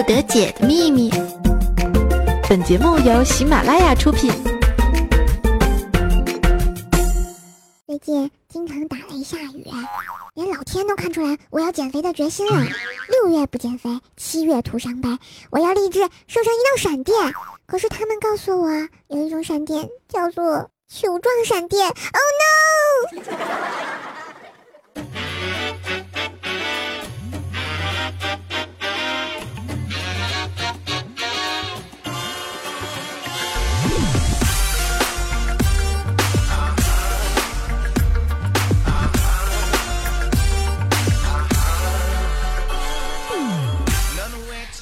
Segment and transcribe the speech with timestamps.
[0.00, 1.10] 不得解的秘密。
[2.48, 4.32] 本节目由喜马拉雅出品。
[7.86, 9.62] 最近京城打雷下雨，
[10.32, 12.64] 连老天都看出来我要减肥的决心了。
[13.10, 15.10] 六月不减肥，七月徒伤悲。
[15.50, 17.14] 我要立志瘦成一道闪电。
[17.66, 18.70] 可是他们告诉我，
[19.08, 21.86] 有一种闪电叫做球状闪电。
[21.86, 21.94] Oh
[24.96, 25.10] no！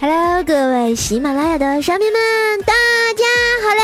[0.01, 2.21] Hello，各位喜马拉雅的小迷们，
[2.65, 2.73] 大
[3.17, 3.25] 家
[3.65, 3.75] 好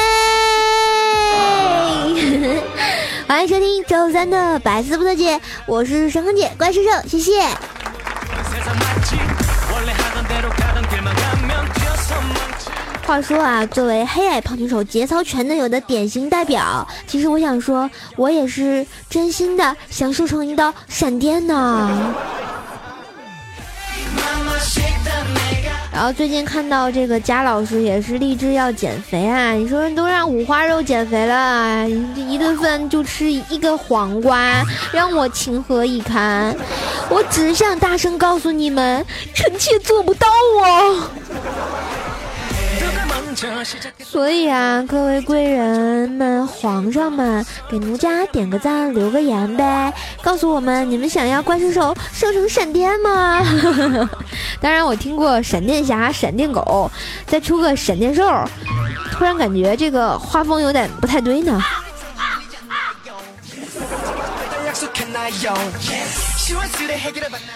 [2.15, 2.63] 嘞！
[3.27, 7.33] 欢迎收听周三的百思不得解，我是神坑姐怪兽兽，谢谢。
[13.05, 22.15] 话说啊，作为黑矮胖拳手节操全能有的典型代表，其实我想说，我也是真心的想瘦成一道闪电呢。
[25.95, 29.53] 然后最近看到这个佳老师也是立志要减肥啊！
[29.53, 34.61] 你说都让五花肉减肥了，一顿饭就吃一个黄瓜，
[34.93, 36.53] 让我情何以堪？
[37.09, 40.27] 我只想大声告诉你们，臣妾做不到
[40.65, 41.09] 啊！
[44.03, 46.34] 所以啊，各位贵人们、皇
[46.95, 49.93] 上们，给奴家点个赞、留个言呗，
[50.23, 53.43] 告诉我们你们想要怪兽手射成闪电吗？
[54.61, 56.91] 当然，我听过闪电侠、闪电狗，
[57.27, 58.23] 再出个闪电兽，
[59.13, 61.61] 突然感觉这个画风有点不太对呢。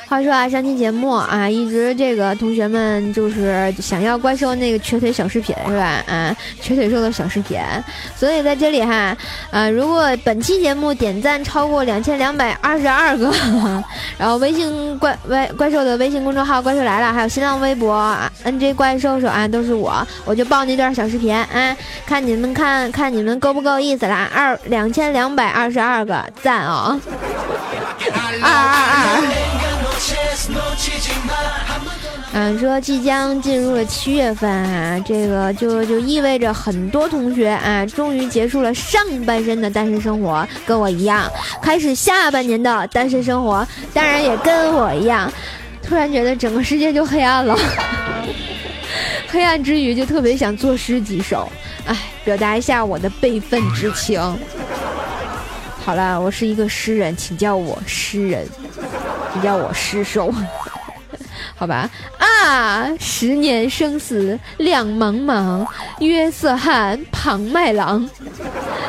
[0.06, 6.02] 话说啊，上期节目啊，一直这个同学们就是想要怪兽那个瘸腿小视频是吧？
[6.06, 7.60] 啊，瘸腿兽的小视频，
[8.16, 9.14] 所以在这里哈，
[9.50, 13.30] 啊，如果本期节目点赞超过两千两百二十二个，
[14.16, 21.76] 然后微信怪怪怪兽的微信公众号怪兽来了，还有新浪微博 NJ 怪兽手啊，都是我，我就报那段小视频啊，
[22.06, 24.30] 看你们看看你们够不够意思啦？
[24.34, 26.98] 二两千两百二十二个赞哦。
[28.42, 28.50] 二二
[28.94, 29.18] 二，
[32.32, 41.28] 嗯，说即将进入了七月份啊，这个就就意味着很多同学啊，终于结束了上半身的单身生活，跟我一样，
[41.62, 45.32] 开始下半年的单身生活，当然也跟我一样，
[45.82, 47.58] 突然觉得整个世界就黑暗了，
[49.28, 51.50] 黑暗之余就特别想作诗几首，
[51.86, 54.20] 哎，表达一下我的悲愤之情。
[55.84, 58.46] 好了，我是一个诗人，请叫我诗人，
[59.32, 60.32] 请叫我诗兽，
[61.56, 61.88] 好吧？
[62.18, 65.66] 啊，十年生死两茫茫，
[66.00, 68.08] 约瑟翰庞麦郎。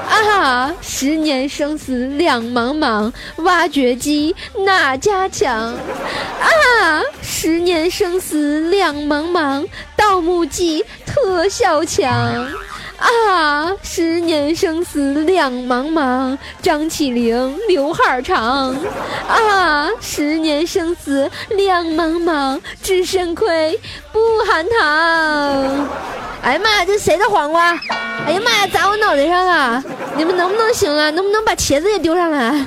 [0.09, 4.35] 啊，十年生死两茫茫，挖掘机
[4.66, 5.73] 哪家强？
[6.41, 12.45] 啊，十年生死两茫茫，盗墓记特效强。
[13.00, 18.76] 啊，十年生死两茫茫，张起灵刘海长。
[19.28, 23.80] 啊，十年生死两茫茫，只肾亏
[24.12, 25.88] 不含糖。
[26.42, 27.72] 哎呀妈呀，这谁的黄瓜？
[28.26, 29.84] 哎呀妈呀，砸我脑袋上了！
[30.18, 31.10] 你们能不能行啊？
[31.12, 32.66] 能不能把茄子也丢上来？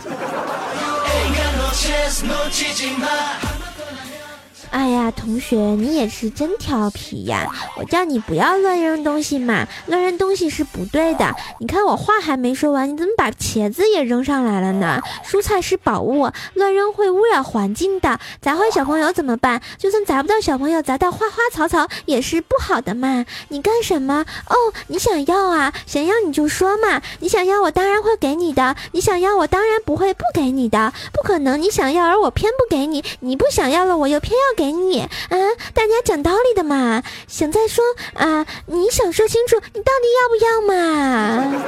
[4.72, 7.46] 哎呀，同学，你也是真调皮呀！
[7.76, 11.36] 我叫你不要乱扔东西嘛，乱扔东西是不对的。
[11.60, 15.00] 你看我话还没说完，你怎么把茄子也扔上来了呢？
[15.24, 18.18] 蔬菜是宝物，乱扔会污染环境的。
[18.40, 19.60] 砸坏小朋友怎么办？
[19.76, 23.26] 就算砸不到小朋友，砸到花花草草也是不好的嘛。
[23.48, 24.24] 你干什么？
[24.48, 24.56] 哦，
[24.88, 25.72] 你想要啊？
[25.86, 27.02] 想要你就说嘛。
[27.20, 28.74] 你想要，我当然会给你的。
[28.92, 30.92] 你想要，我当然不会不给你的。
[31.12, 33.04] 不可能，你想要而我偏不给你。
[33.20, 34.72] 你不想要了，我又偏要给。
[34.72, 35.36] 你啊！
[35.74, 37.02] 大家讲道理的嘛。
[37.28, 37.84] 想再说
[38.14, 38.46] 啊？
[38.66, 41.62] 你想说清楚，你到底要不要嘛？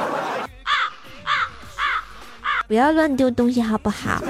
[2.67, 4.21] 不要乱丢东西，好不好？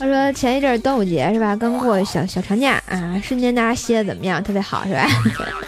[0.00, 1.56] 他说前一阵端午节是吧？
[1.56, 4.42] 刚过小小长假啊，瞬间大家歇的怎么样？
[4.42, 5.06] 特别好是吧？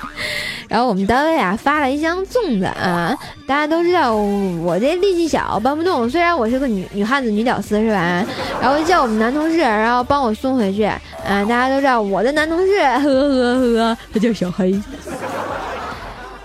[0.68, 8.24] 然后我们单位啊发了一箱粽子啊，大家都知道我这力气小搬不动，虽然我是个女女汉子女屌丝是吧？
[8.60, 10.84] 然后就叫我们男同事，然后帮我送回去。
[10.84, 14.80] 啊，大家都知道我的男同事，呵呵呵，他叫小黑。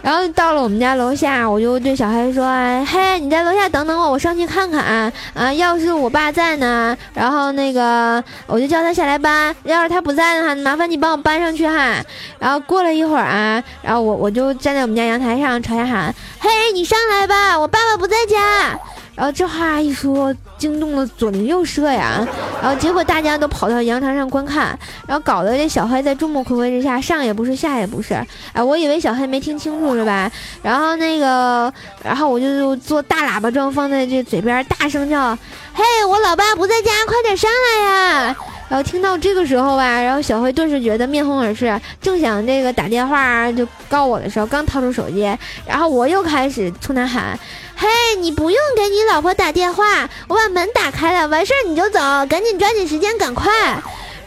[0.05, 2.45] 然后到了我们家楼下，我就对小黑说
[2.85, 5.51] ：“嘿，你在楼下等等我，我上去看看啊。
[5.53, 11.95] 要是我爸在呢，然后那个我就叫他下来搬；要是他不在的话，麻烦你帮我搬上去哈。”
[12.37, 18.79] 然后过了一会儿啊，然后我我就站在我们家阳台上朝下喊：“嘿，你上来吧，我爸爸不在家。”
[19.15, 22.27] 然后这话一说，惊动了左邻右舍呀。
[22.61, 24.77] 然后结果大家都跑到阳台上观看，
[25.07, 28.13] 然后搞得这小黑在众目睽睽之下上也不是下也不是。
[28.53, 30.29] 哎，我以为小黑没听清楚是吧？
[30.61, 31.71] 然后那个，
[32.03, 35.35] 然后我就做大喇叭状放在这嘴边，大声叫
[35.73, 38.35] ：“嘿，我老爸不在家，快点上来呀！”
[38.67, 45.21] 然后听到这个时候吧，然后小黑顿时觉得面红耳赤，正想那个打电话就告我的时候，刚掏出手机，
[45.67, 47.37] 然后我又开始冲他喊
[47.77, 47.87] ：“嘿，
[48.19, 53.51] 你不用给你老婆打电话，我把门打开了，完事儿你就走，赶紧抓紧时间，赶快。”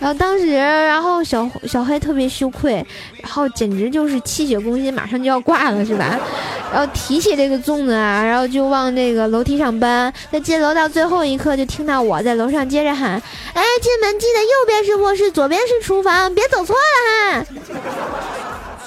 [0.01, 2.75] 然后当时，然后小小黑特别羞愧，
[3.21, 6.17] 然后简直就是气血攻心，马上就要挂了，是吧？
[6.73, 10.13] 然后提起这个粽子啊，然后就往那个楼梯上搬。
[10.31, 13.21] 在进楼到最后一刻，就听到我在楼上接着喊
[13.55, 17.47] ：“哎，进门记得右边是卧室，左边是厨房，别走错了哈！”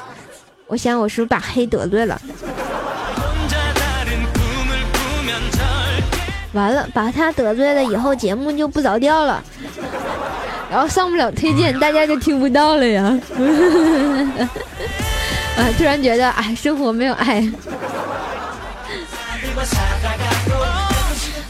[0.67, 2.21] 我想我是不是把黑得罪了？
[6.53, 9.43] 完了，把他得罪了以后，节目就不着调了。
[10.71, 13.03] 然后上不了推荐，大家就听不到了呀。
[15.57, 17.41] 啊，突然觉得，哎，生活没有爱。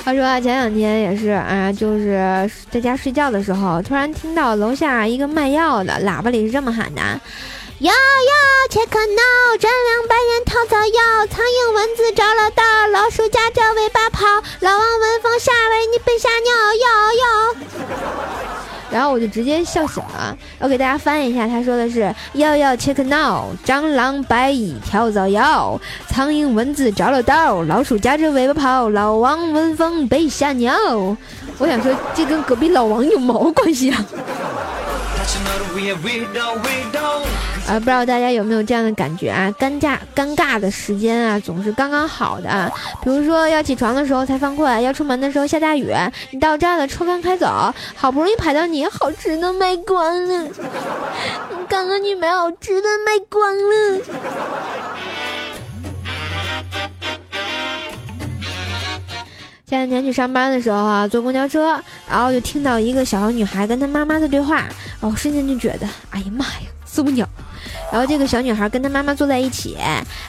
[0.03, 7.01] 话说，前两天也是啊，就是在家睡觉的时候，突然听到楼下一个卖药的喇叭里是这么喊的
[7.77, 8.31] ：“药药
[8.71, 9.21] 切克闹，
[9.59, 14.25] 沾两百人套早药，苍蝇蚊子着了道，老鼠夹着尾巴跑，
[14.61, 16.87] 老王闻风下来，你被吓尿，药
[17.21, 17.23] 药。”
[18.91, 20.37] 然后我就直接笑醒了。
[20.59, 30.75] 我给大家翻译一下，他说的是：要要 check now，蟑螂白蚁跳蚤咬，苍蝇蚊子着了道，老鼠夹着尾巴跑，老王闻风被吓尿。
[31.57, 34.05] 我想说，这跟隔壁老王有毛关系啊？
[37.71, 39.49] 啊，不知道大家有没有这样的感觉啊？
[39.57, 42.69] 尴尬尴尬的时间啊，总是刚刚好的。
[43.01, 45.89] 比如说要起床的时候才犯困，要出门的时候下大雨，
[46.31, 50.49] 你到站了车刚开走，好不容易排到你，好吃的卖光了。
[51.69, 54.01] 刚刚你买好吃的卖光了。
[59.65, 64.67] 前两天去上班的时候啊，坐公交车，然后就听到一个小女孩跟她妈妈的对话，
[64.99, 67.25] 哦，瞬间就觉得，哎呀妈呀，受不了。
[67.91, 69.77] 然后这个小女孩跟她妈妈坐在一起，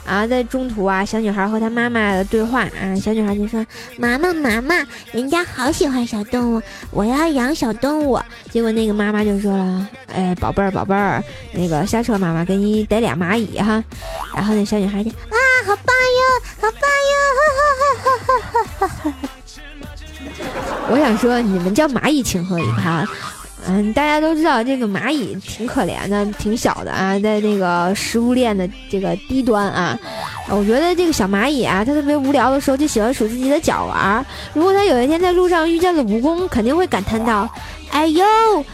[0.05, 3.65] 然后在中途啊，小女孩和她妈妈的对话啊，小女孩就说
[3.97, 4.75] ：“妈妈妈妈，
[5.13, 8.21] 人家好喜欢小动物，我要养小动物。”
[8.51, 13.83] 结果那个妈妈就说了：“哎，宝贝儿宝贝儿，那个下车妈妈给你逮俩蚂蚁哈。”
[14.35, 15.37] 然后那小女孩就啊，
[15.67, 16.21] 好棒哟，
[16.61, 16.91] 好棒
[19.11, 19.15] 哟，
[20.91, 23.07] 我想说，你们叫蚂蚁情何以堪？
[23.67, 29.97] 嗯，大家都知道这个蚂蚁挺可怜的，挺小的啊，在那个食物链的这个低端啊。
[30.49, 34.25] 我觉得这个小蚂蚁啊，它特别无聊的时候就喜欢数自己的脚玩。
[34.53, 37.49] 如果它有一天在路上遇见了蜈蚣，肯定会感叹道
[37.93, 38.25] ：“哎呦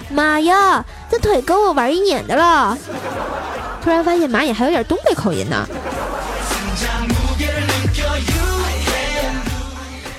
[0.08, 2.76] 妈呀，这腿够我玩一年的了。”
[3.84, 5.68] 突然发现蚂蚁还有点东北口音呢。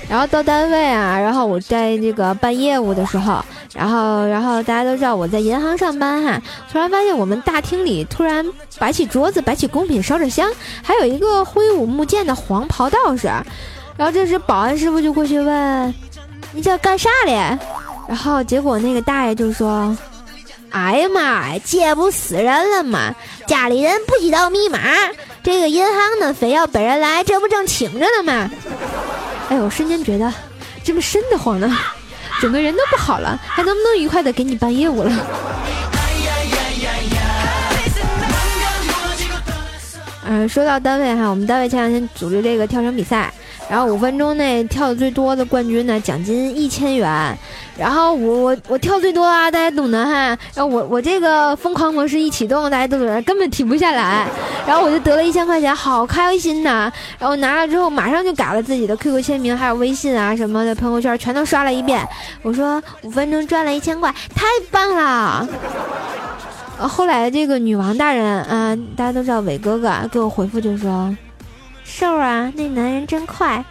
[0.08, 8.44] 然后到单位啊，然后我在这个办业务的时候，然后然后大家都知道我在银行上班哈，突然发现我们大厅里突然
[8.78, 10.50] 摆起桌子，摆起贡品，烧着香，
[10.82, 13.28] 还有一个挥舞木剑的黄袍道士。
[13.96, 15.94] 然后这时保安师傅就过去问
[16.52, 17.32] ：“你这干啥嘞？”
[18.08, 19.96] 然后结果那个大爷就说
[20.70, 23.14] ：“哎呀妈呀，这不死人了吗？
[23.46, 24.80] 家里人不知道密码，
[25.42, 28.50] 这个银行呢非要本人来，这不正请着呢吗？”
[29.48, 30.32] 哎我，瞬间觉得
[30.82, 31.76] 这么瘆得慌呢，
[32.40, 35.12] 整个人都不好了，还能不能愉快的给你办业务了？
[40.26, 43.32] 嗯， 说到单位哈，我们单位前两天组织这个跳绳比赛。
[43.68, 47.38] 然后五分钟内跳的最多的冠军呢，奖金一千元。
[47.80, 50.12] 然后我我我跳最多啊，大家懂的哈。
[50.54, 54.26] 然后我我这个疯狂模式一启动，大家都懂得，根本停不下来。
[54.66, 56.92] 然后我就得了一千块钱，好开心呐！
[57.18, 62.06] 然后拿了之后，马上就改了自己的 QQ 签名，还有微信啊什么的朋友圈，全都刷了一遍。
[62.42, 65.48] 我说五分钟赚了一千块，太棒了！
[66.86, 71.16] 后来这个女王大人啊，大家都知道伟哥哥给我回复就说。
[71.82, 73.64] 瘦啊，那男人真快！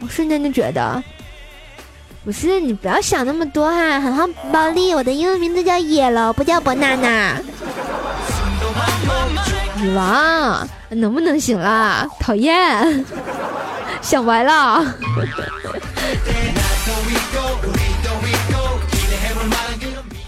[0.00, 1.02] 我瞬间就觉得，
[2.28, 7.36] 不是你不要想那么多哈，很好，宝莉，我的英文名字叫 Yellow，不叫 Banana。
[9.76, 12.06] 女王能不能行了？
[12.20, 13.02] 讨厌，
[14.02, 14.84] 想歪了。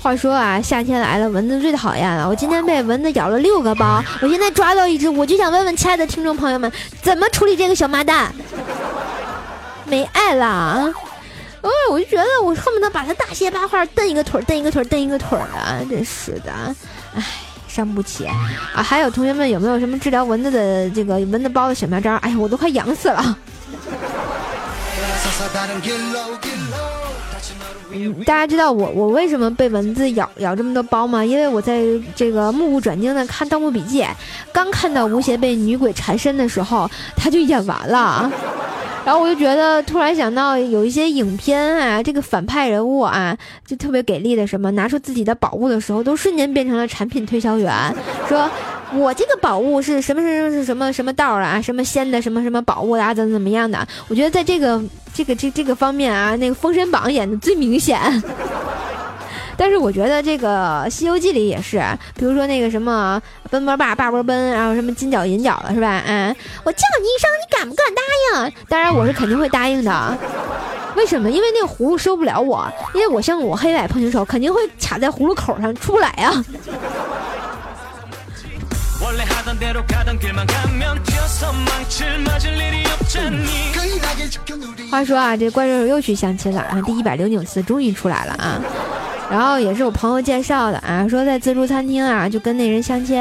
[0.01, 2.27] 话说啊，夏天来了，蚊子最讨厌了。
[2.27, 8.33] 我今天被蚊子咬了六个包，我现在抓到一只，我就想问问亲爱的听众朋友们，怎么处理这个小麻蛋？
[9.85, 10.91] 没爱了。
[11.63, 16.53] 哦，我就觉得我恨不得把他大卸八块，蹬一个腿，蹬一个腿，蹬一个腿的，真是的，
[17.15, 17.23] 唉，
[17.69, 18.83] 伤不起啊！
[18.83, 22.15] 还有同学们有没有什么治疗蚊子的这个蚊子包的小妙招？
[22.17, 23.37] 哎呀，我都快痒死了。
[27.93, 31.25] 嗯，大家知道我我为什么被蚊子咬咬这么多包吗？
[31.25, 31.83] 因为我在
[32.15, 34.03] 这个目不转睛的看《盗墓笔记》，
[34.53, 38.31] 刚看到吴邪被女鬼缠身的时候，他就演完了。
[39.11, 43.37] 然后我就觉得，突然想到有一些影片啊，这个反派人物啊，
[43.67, 47.93] 就特别给力的，什么拿出自己的宝物的时候，都瞬间变成了产品推销员，
[48.29, 48.49] 说
[48.95, 53.85] 我这个宝物是什么什么是什么什么道啊，什么仙的什么什么宝物啊，怎么怎么样的？
[54.07, 54.81] 我觉得在这个
[55.13, 58.01] 这个这这个方面啊，那个《封神榜》演的最明显。
[59.61, 61.83] 但是我觉得这个《西游记》里也是，
[62.15, 66.03] 比如说那个什么奔波霸、霸波奔，然后什么金角银角的，是吧？
[66.07, 68.01] 嗯，我叫你一声，你敢不敢答
[68.41, 68.53] 应？
[68.71, 70.17] 当然我是肯定会答应的。
[70.97, 71.31] 为什么？
[71.31, 76.33] 因为那个葫芦收不了我，因为我像我黑矮碰球手，肯定会卡在葫芦口上出不来呀。
[84.91, 88.59] 话说啊，这怪兽又去相亲了啊，第一百零九次终于出来了啊。
[89.31, 93.17] 然后也是我朋友介绍的啊，说在自助餐厅啊，就跟那人相亲，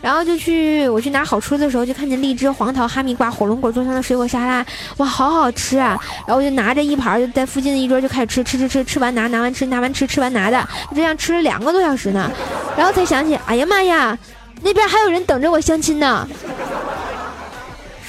[0.00, 4.64] 然后就去我去拿好吃的时候，就看见荔枝、黄桃、哈密瓜、火龙果做成的水果沙拉，
[4.96, 5.98] 哇，好好吃啊！
[6.26, 12.30] 然后我就拿着一盘，就在附近的一桌就开始吃，吃吃吃，吃完拿，拿完吃，拿完吃，吃完拿的，就这样吃了两个多小时呢，
[12.74, 14.18] 然后才想起，哎呀妈呀，
[14.62, 16.26] 那边还有人等着我相亲呢。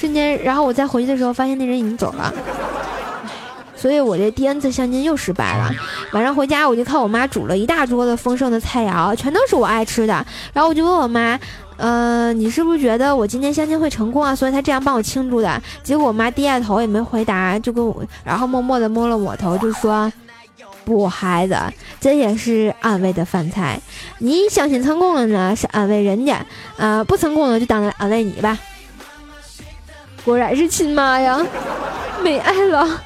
[0.00, 2.32] 瞬间，然后我再回去的时候，发现那人已经走了。
[3.82, 5.68] 所以我这第 N 次相亲又失败了。
[6.12, 10.24] 晚上回家，我就看我妈煮了一大桌子丰盛的菜肴，全都是我爱吃的。
[10.52, 11.36] 然后我就问我妈
[11.78, 14.36] ：“呃，你是不是觉得我今天相亲会成功啊？
[14.36, 20.12] 所以她这样帮我庆祝的。”结果我妈低下头也没回答，就跟我，然后默默地摸了我头，就说
[20.86, 21.56] ：“不，孩子，
[22.00, 23.80] 这也是安慰的饭菜。
[24.18, 26.36] 你相亲成功了呢，是安慰人家；
[26.76, 28.56] 啊，不成功了就当安慰你吧。”
[30.24, 31.44] 果然是亲妈呀，
[32.22, 33.02] 没爱了。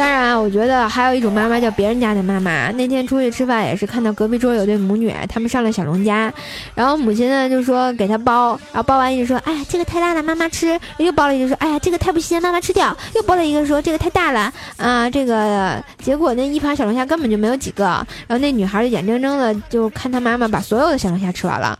[0.00, 2.70] 当然，我觉得还有一种妈妈叫别人家的妈妈。
[2.70, 6.32] 那天出去吃饭也是看到隔壁桌有对母女，他们上了小龙虾，
[6.74, 10.80] 然后母亲呢就说给他包，然后包完一直说，哎呀这个太大了，妈妈吃。
[10.96, 12.96] 又包了一个说，哎呀这个太不新，妈妈吃掉。
[13.14, 21.78] 又包了一个说这个太大了啊，这个结果那一盘小龙虾根本就没有几个，然后那女孩就眼睁睁的就看她妈妈把所有的小龙虾吃完了。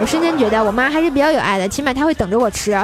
[0.00, 2.76] 我瞬间觉得我妈还是比较有爱的，起码她会等着我吃。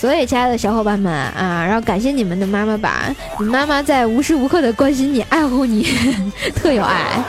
[0.00, 5.86] 所以，亲爱的小伙伴们啊，然后感谢你们的妈妈吧，你妈妈在无时无刻的关心你、爱护你，
[6.56, 7.22] 特有爱。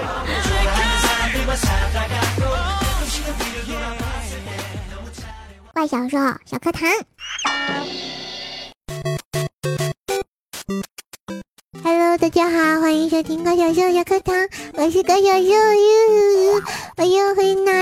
[5.73, 6.87] 怪小兽小课堂
[11.83, 14.33] ，Hello，大家好，欢迎收听怪小兽小课堂，
[14.75, 16.61] 我是怪小兽哟，
[16.97, 17.80] 我又回来，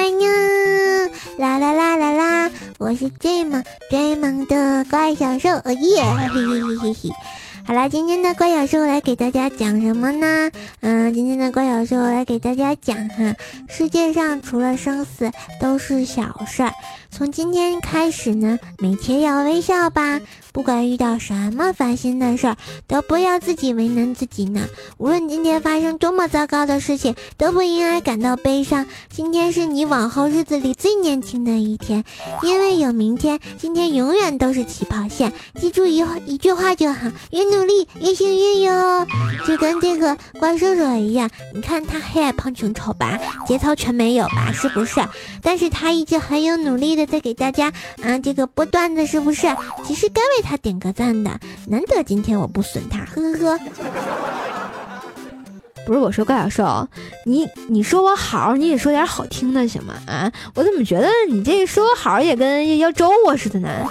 [2.80, 6.02] 我是最萌最萌的怪小兽，哦耶！
[6.02, 7.10] 嘿嘿嘿嘿嘿。
[7.68, 10.50] 好啦，今天的怪小兽来给大家讲什么呢？
[10.80, 13.36] 嗯，今天的怪小兽来给大家讲哈，
[13.68, 16.72] 世界上除了生死都是小事儿。
[17.12, 20.22] 从今天开始呢，每天要微笑吧。
[20.52, 24.68] 不管遇到什么烦心的事儿，都不要自己为难自己呢。
[24.98, 28.86] 无论今天发生多么糟糕的事情，都不应该感到悲伤。
[29.10, 32.04] 今天是你往后日子里最年轻的一天，
[32.42, 35.32] 因为有明天，今天永远都是起跑线。
[35.60, 39.06] 记住一一句话就好：越努力越幸运哟。
[39.46, 45.00] 就跟这个怪兽兽一样，你看他黑矮胖穷丑吧，节操全没有吧，是不是？
[45.42, 49.48] 但是他一直很有努力的在给大家啊这个播段子，是不是？
[49.86, 53.60] 其实该为他点个赞的，难得今天我不损他，呵呵呵。
[55.88, 56.88] 不是我说怪小兽，
[57.26, 59.96] 你你说我好，你也说点好听的行吗？
[60.06, 63.88] 啊，我怎么觉得你这说我好也跟要咒我似的呢？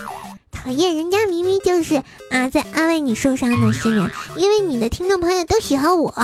[0.53, 1.97] 讨厌，人家明明就是
[2.31, 6.15] 啊在安慰你受伤的心人，因为你的听众朋友都喜欢我。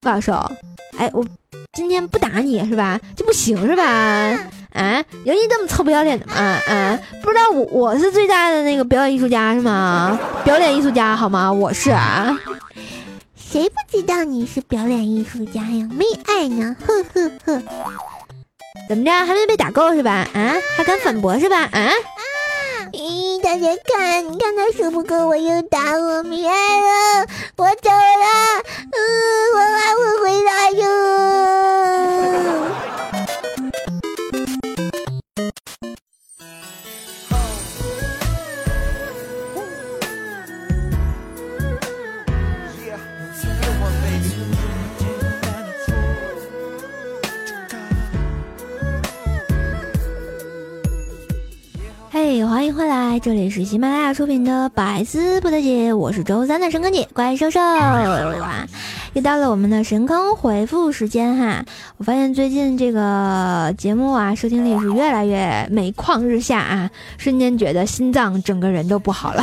[0.00, 0.32] 怪兽，
[0.96, 1.24] 哎，我
[1.72, 3.00] 今天不打你是吧？
[3.16, 3.82] 就不行是吧？
[4.72, 6.34] 啊，有你这么臭不要脸的吗？
[6.34, 10.18] 啊，不知道我我是最大的那个表演艺术家是吗？
[10.44, 11.52] 表演艺术家好吗？
[11.52, 12.38] 我是啊。
[13.34, 15.88] 谁不知道你是表演艺术家呀？
[15.90, 17.62] 没爱呢，呵呵呵。
[18.88, 20.28] 怎么着，还没被打够是吧？
[20.32, 21.56] 啊，还敢反驳是吧？
[21.72, 21.90] 啊！
[22.92, 27.26] 咦，大家看，你看他说不够，我又打我，米爱了，
[27.56, 29.00] 我走了，嗯，
[29.54, 31.37] 我还会回来哟。
[52.78, 57.58] 回来，这里是喜马拉雅出品的《百思不得解》，我是周三的神坑姐怪兽兽，
[59.14, 61.64] 又到了我们的神坑回复时间哈。
[61.96, 69.42] 我发现最近这个节目啊，收听率是越来越每况日下啊，瞬间觉得心脏整个人都不好了。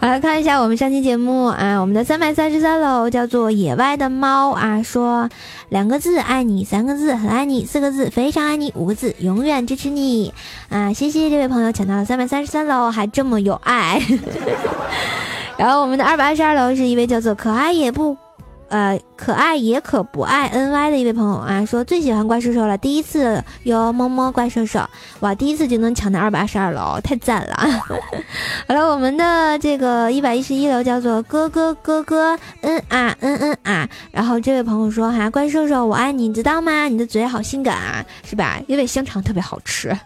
[0.00, 5.28] 好来看一下我们上期节目啊，我们的三百三十三楼叫做野外的猫啊，说
[5.70, 10.32] 两个字爱你，三个字很爱你，四个字非常爱你，五个字永远支持你
[10.68, 10.92] 啊！
[10.92, 14.00] 谢谢这位朋友抢到了三百三十三楼，还这么有爱。
[15.58, 18.16] 然后我们的二百二十二楼是一位叫做可爱也不。
[18.68, 24.80] 呃，可爱也可不爱 NY 的一位朋友啊，说最喜欢怪兽兽了，第一次哟，么么怪兽兽，
[25.20, 27.56] 哇，第一次就能抢到二百二十二楼，太赞了！
[28.68, 36.88] 好了，我们的这个一百一十一楼叫做哥哥哥哥，嗯啊嗯嗯啊，然后这位朋友说哈，怪兽兽我爱你，知道吗？
[36.88, 38.60] 你的嘴好性感啊，是吧？
[38.66, 39.96] 因为香肠特别好吃。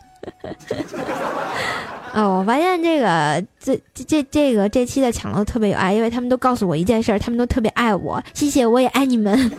[2.14, 9.50] 哦，我发现这个这这这这个这期的抢楼特别有爱，因为他们都告诉我一件事，他们都特别爱我，谢谢，我也爱你们。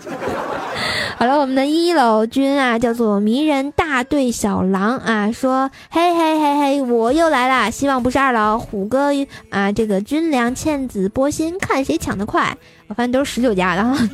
[1.18, 9.10] 好了，我们的一楼君啊，叫做迷人大队小狼啊，说嘿嘿嘿嘿，我又来啦，希望不是二楼虎哥
[9.50, 12.56] 啊，这个军粮倩子波心，看谁抢得快。
[12.88, 14.10] 我发现都是十九家的哈，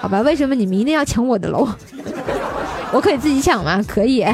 [0.00, 1.66] 好吧，为什么你们一定要抢我的楼？
[2.92, 3.82] 我可以自己抢吗？
[3.88, 4.24] 可以。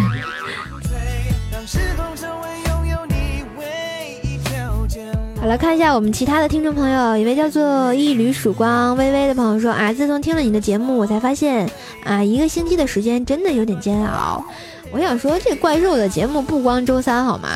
[5.47, 11.71] 来看一下我们其他的听众朋友，一位叫做一缕曙光微微的朋友说啊，自从听了你的节目，我才发现
[12.05, 14.45] 啊，一个星期的时间真的有点煎熬。
[14.91, 17.49] 我想说，这怪兽的节目不光周三好吗？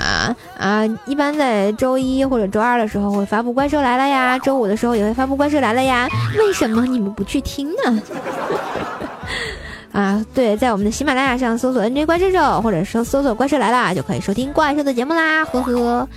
[0.56, 8.02] 啊，一般在周一或者周二的时候会发布《怪兽来了》呀，周五的时候也会发布《怪兽来了》呀，为什么你们不去听呢？
[9.92, 16.08] 啊，对，在我们的喜马拉雅上搜索 “nj 怪兽兽”或者搜搜索“怪兽来了”，就可以收听怪兽的节目啦，呵呵。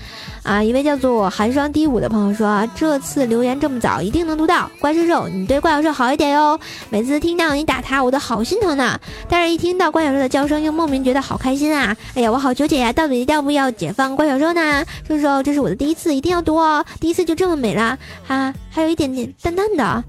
[0.43, 4.69] 啊，一位叫做寒霜低舞的朋友说，这次留言这么早，一定能读到。
[4.79, 6.59] 怪兽兽，你对怪兽兽好一点哟。
[6.89, 8.99] 每次听到你打他，我都好心疼呢。
[9.27, 11.95] 但是，一听到怪兽兽的叫声，又莫名觉得好开心啊！
[12.13, 14.83] 哎呀，我好纠结呀，到底要不要解放怪兽兽呢？
[15.07, 16.85] 兽兽，这是我的第一次，一定要读哦。
[16.99, 20.03] 第一次就这么美了，哈，还有一点点淡淡的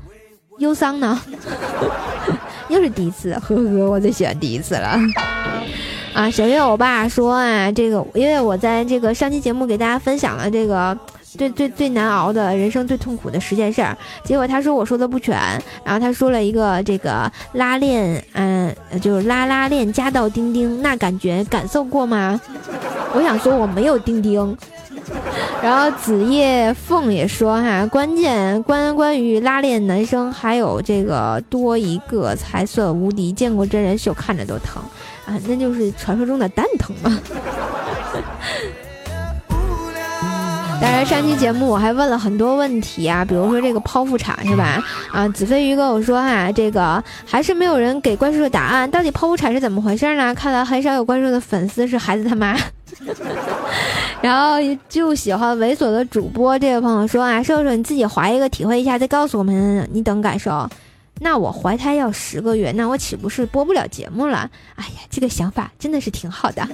[0.58, 1.18] 忧伤呢。
[2.74, 4.98] 又是第一次，呵呵，我最喜欢第一次了。
[6.12, 15.36] 啊，小月我爸说啊，这个因为我在这个上期节目给大家分享了这个最最最难熬的人生最痛苦的十件事儿，结果他说我说的不全，
[15.84, 22.40] 然后他说了一个这个拉链，嗯，就是拉拉链加到钉钉，那感觉感受过吗？
[23.12, 24.56] 我想说我没有钉钉。
[25.64, 34.82] 然后子夜凤也说哈，关键关关于拉链男生还有这个多一个才算无敌，见过真人秀看着都疼。
[35.24, 37.18] 啊，那就是传说中的蛋疼嘛。
[40.84, 44.84] 当然，上期节目我还问了很多问题啊，比如说这个剖腹产是吧？
[45.10, 50.34] 啊，子飞鱼跟我说哈，这个还是没有人给怪兽的答案，到底剖腹产是怎么回事呢？
[50.34, 52.54] 看来很少有怪兽的粉丝是孩子他妈。
[54.20, 60.68] 然后就喜欢猥琐的主播这位朋友说啊，瘦瘦你自己怀一个体会一下，再告诉我们你等感受。
[61.24, 64.50] 那我怀胎要十个月，那我岂不是播不了节目了？
[64.74, 66.68] 哎呀，这个想法真的是挺好的。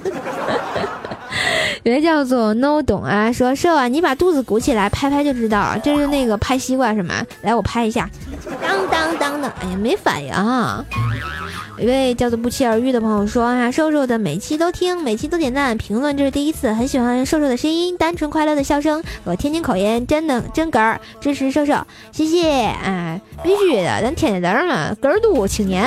[1.83, 7.25] 人叫做 No 懂啊，说瘦啊，你把肚子鼓起来拍拍就知道了，这是那个拍西瓜是吗？
[7.43, 8.09] 来，我拍一下，
[8.61, 10.33] 当当当的，哎呀，没反应。
[11.81, 21.73] 一位叫做不期而遇的朋友说啊，瘦瘦的每期都听，每期都点赞评论，这是第一次，很喜欢瘦瘦的声音，单纯快乐的笑声我天津口音，真的真哏儿，支持瘦瘦，
[22.11, 25.83] 谢谢哎，必须的，咱天津人嘛，哏儿多青年。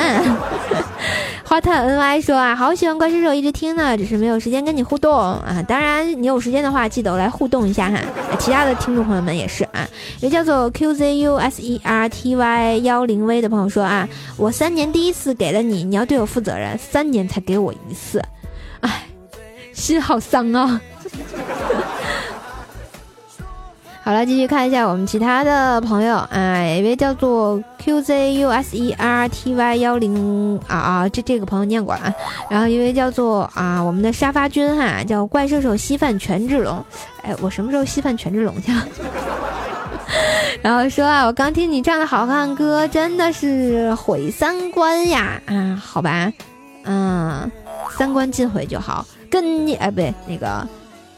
[1.46, 5.62] 花特 NY 说啊，好喜欢怪兽手，一直听呢，只是没有时间跟你互动啊。
[5.68, 7.98] 当然，你有时间的话，记得来互动一下哈。
[8.38, 9.86] 其他的听众朋友们也是啊。
[10.20, 12.36] 有叫做 QZUSERTY
[12.78, 18.22] 幺零 V 的朋友说啊，我三年第一次给了你，你要对我负责任，三年才给我一次，
[18.80, 19.06] 哎，
[19.72, 20.80] 心好伤啊。
[24.04, 32.12] 好了，继续看一下我们其他的朋友啊，一位叫做 QZUSERTY 幺零啊啊，这这个朋友念过啊，
[32.50, 36.84] 然后一位叫做啊我们的沙发君哈，叫怪兽手稀饭权志龙，
[37.22, 38.86] 哎，我什么时候稀饭权志龙去了？
[40.60, 45.40] 然后说啊，我刚听你唱的好看歌，真的是毁三观呀！
[45.46, 46.30] 啊，好吧，
[46.84, 47.50] 嗯，
[47.96, 50.68] 三观尽毁就好，跟你哎不对，那个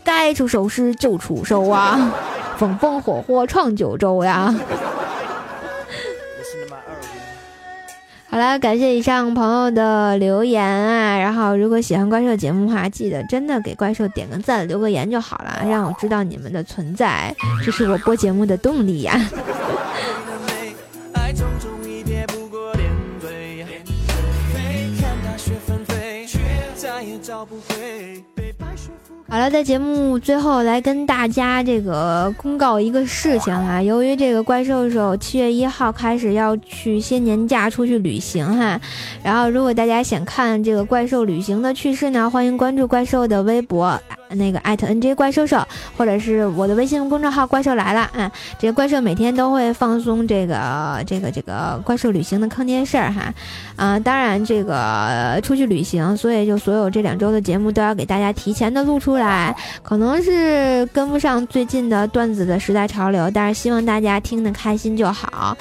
[0.05, 2.13] 该出手时就出手啊。
[2.57, 4.55] 风风火火闯九州呀！
[8.29, 11.17] 好了，感谢以上朋友的留言啊。
[11.19, 19.19] 然后，如果喜欢怪兽节目的话，记得真的给怪兽点个赞，留个言就好了，让我知道你们的存在，这是我播节目的动力呀。
[29.29, 38.81] 好了，在节目最后来跟大家这个公告一个事情哈，由于这个怪兽兽七月一号开始要去些年假出去旅行哈，
[39.25, 44.01] 然后如果大家想看这个怪兽旅行的趣事呢，欢迎关注怪兽的微博。
[44.31, 45.63] 那个艾特 N J 怪兽兽，
[45.97, 53.33] 或者是我的微信公众号“怪兽来了”啊，这个怪兽每天都会放松这个这个这个怪兽旅行的坑爹事儿哈，
[53.77, 65.57] 啊，当然这个出去旅行，所以就所有这两周的节目都要给大家提前的录出来，可能是跟不上最近的段子的时代潮流，但是希望大家听得开心就好。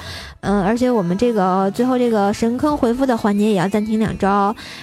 [0.46, 4.28] 嗯，而且我们这个最后这个神坑回复的环节也要暂停两周，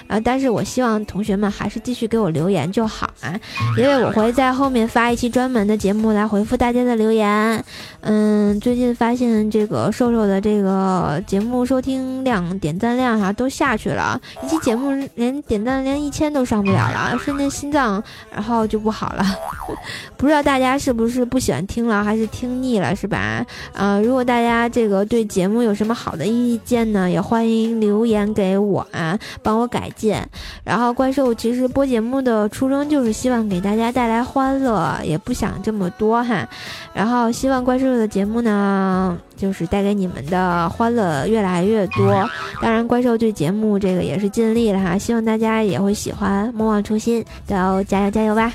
[0.08, 3.34] 呃，但是我希望同学们还是继续给我留言就好啊，
[3.78, 7.64] 因为我会在后面发一期专门的节目来回复大家的留言。
[8.02, 19.26] 嗯，最近发现这个瘦瘦的这个节目收听量、点赞量哈都下去了，一期节目连点赞连一千都上不了了，瞬间心脏然后就不好了，
[20.18, 23.46] 不知道大家是不是不喜欢听了，还是听腻了是吧？
[23.74, 27.12] 啊，如果大家这个对节目有什么好的意见呢？
[27.12, 30.16] 也欢迎留言给我啊，帮我改进。
[30.64, 36.48] 然后怪兽其实播节目的初衷就是希望给大家带来欢乐，也不想这么多哈。
[36.94, 42.14] 然后希望怪兽的节目呢，就是带给你们的欢乐越来越多。
[42.62, 46.50] 当然，怪兽对节目这个也是尽力了哈，希望大家也会喜欢。
[46.54, 48.52] 莫忘初心，都加油加油吧！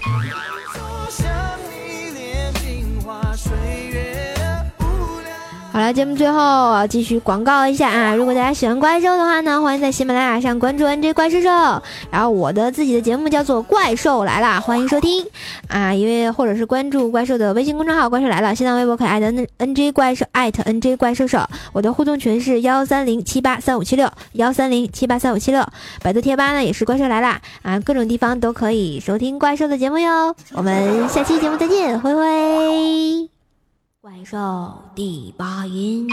[5.78, 6.40] 好了，节目最后
[6.72, 8.12] 我要继续广告一下啊！
[8.12, 11.48] 如果大家喜欢怪兽的话呢，欢迎在喜马拉雅上关注 NJ 怪兽兽。
[12.10, 15.24] 然后我的自己的节目叫做《怪兽来了》，欢迎收听
[15.68, 15.94] 啊！
[15.94, 21.38] 因为或者是关注怪兽的微信公众号“怪兽来了”，新浪微博可以艾特 N NJ 怪兽艾特 NJ 怪兽兽。
[21.72, 25.64] 我的互动群是幺三零七八三五七六幺三零七八三五七六。
[26.02, 30.34] 百度贴吧呢也是“怪兽来了”啊，各种地方都可以收听怪兽的节目哟。
[30.54, 33.37] 我们下期节目再见，灰灰。
[34.00, 36.06] 怪兽第八音。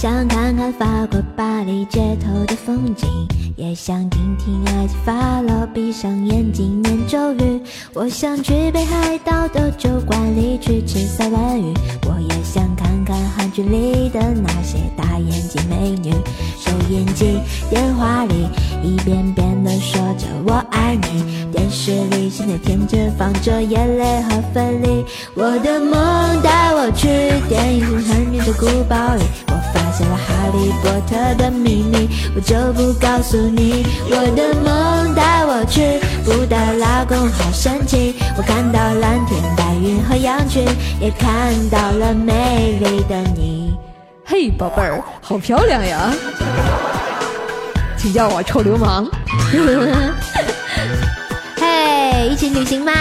[0.00, 3.08] 想看看法国巴黎街头的风景，
[3.56, 7.60] 也想听听埃及法老闭上眼睛念咒语。
[7.94, 11.74] 我想去北海道的酒馆里去吃三文鱼，
[12.06, 16.12] 我也想看看韩剧里的那些大眼睛美女。
[16.60, 18.46] 收音机电话里
[18.84, 25.04] 一遍遍地说着我爱你，电视里现在天天放着眼泪和分离。
[25.34, 27.08] 我的梦带我去
[27.48, 29.24] 电影《汉女的古堡》里。
[30.04, 33.86] 哈利波特的秘密，我就不告诉你。
[34.10, 38.16] 我的梦带我去布达拉宫，好神奇！
[38.36, 40.66] 我看到蓝天白云和羊群，
[41.00, 43.76] 也看到了美丽的你。
[44.24, 46.12] 嘿，宝贝儿，好漂亮呀！
[47.96, 49.08] 请叫我臭流氓。
[51.56, 52.92] 嘿，一起旅行吗？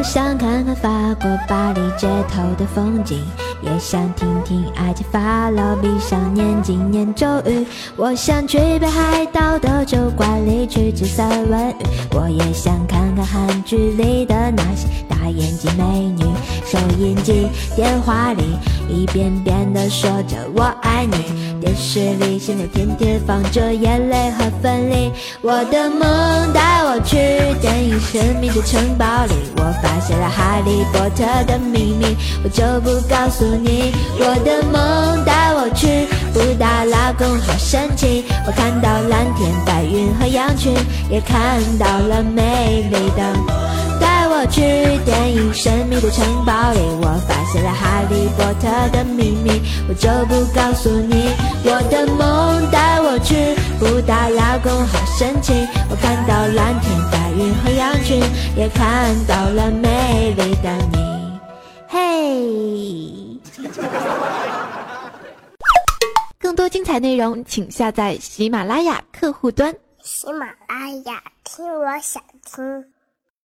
[0.00, 0.88] 我想看看法
[1.20, 3.22] 国巴黎街头的风景，
[3.60, 7.66] 也想听听埃及法老，闭上眼睛念咒语。
[7.96, 16.24] 我想去北海道的酒馆里去吃三文鱼，我也想看看韩剧里的那些大眼睛美女。
[16.70, 18.44] 收音机、电话里
[18.88, 25.10] 一遍遍地说着我爱你，电视里现在天天放着眼泪和分离。
[25.42, 26.00] 我的梦
[26.52, 27.16] 带我去
[27.60, 33.92] 电影神秘的城堡里，我发现了哈利波特的秘密，我就不告诉你。
[34.20, 40.72] 我的梦带我去布达拉宫，好神奇，我看到蓝天白云和羊群，
[41.10, 43.69] 也看到了美丽的。
[44.40, 44.62] 带我去
[45.04, 51.28] 电影神秘的城堡里，我发现了哈利波特的秘密，我就不告诉你。
[51.62, 55.52] 我的梦带我去布达拉宫，好神奇，
[55.90, 58.18] 我看到蓝天白云和羊群，
[58.56, 60.98] 也看到了美丽的你。
[61.86, 63.38] 嘿，
[66.38, 69.74] 更多精彩内容，请下载喜马拉雅客户端。
[70.02, 72.86] 喜马拉雅，听我想听。